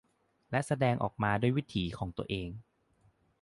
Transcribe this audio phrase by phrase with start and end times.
[0.51, 2.49] และแสดงออกมาด้วยวิถีของตัวเอง